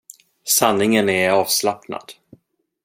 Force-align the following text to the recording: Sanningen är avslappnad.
Sanningen 0.45 1.09
är 1.09 1.31
avslappnad. 1.31 2.13